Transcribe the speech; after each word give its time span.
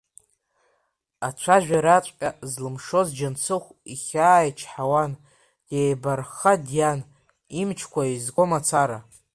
Ацәажәараҵәҟьа 1.27 2.29
злымшоз 2.51 3.07
Џьансыхә 3.17 3.69
ихьаа 3.93 4.47
ичҳауан, 4.49 5.11
деибархха 5.67 6.53
диан, 6.65 6.99
имчқәа 7.59 8.01
еизго 8.09 8.43
мацара. 8.49 8.99